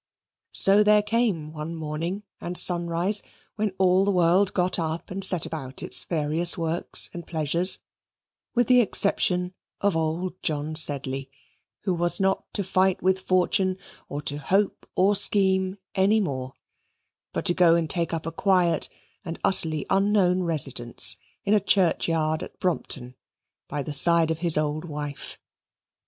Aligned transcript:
So 0.55 0.81
there 0.81 1.03
came 1.03 1.53
one 1.53 1.75
morning 1.75 2.23
and 2.39 2.57
sunrise 2.57 3.21
when 3.55 3.69
all 3.77 4.03
the 4.03 4.09
world 4.09 4.51
got 4.55 4.79
up 4.79 5.11
and 5.11 5.23
set 5.23 5.45
about 5.45 5.83
its 5.83 6.05
various 6.05 6.57
works 6.57 7.11
and 7.13 7.27
pleasures, 7.27 7.77
with 8.55 8.65
the 8.65 8.81
exception 8.81 9.53
of 9.79 9.95
old 9.95 10.41
John 10.41 10.73
Sedley, 10.73 11.29
who 11.81 11.93
was 11.93 12.19
not 12.19 12.51
to 12.55 12.63
fight 12.63 13.03
with 13.03 13.19
fortune, 13.21 13.77
or 14.09 14.23
to 14.23 14.39
hope 14.39 14.87
or 14.95 15.15
scheme 15.15 15.77
any 15.93 16.19
more, 16.19 16.55
but 17.31 17.45
to 17.45 17.53
go 17.53 17.75
and 17.75 17.87
take 17.87 18.11
up 18.11 18.25
a 18.25 18.31
quiet 18.31 18.89
and 19.23 19.37
utterly 19.43 19.85
unknown 19.91 20.41
residence 20.41 21.15
in 21.43 21.53
a 21.53 21.59
churchyard 21.59 22.41
at 22.41 22.59
Brompton 22.59 23.13
by 23.67 23.83
the 23.83 23.93
side 23.93 24.31
of 24.31 24.39
his 24.39 24.57
old 24.57 24.83
wife. 24.83 25.37